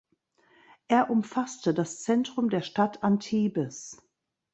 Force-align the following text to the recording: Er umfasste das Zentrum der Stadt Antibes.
Er 0.87 1.11
umfasste 1.11 1.75
das 1.75 2.01
Zentrum 2.01 2.49
der 2.49 2.61
Stadt 2.61 3.03
Antibes. 3.03 4.01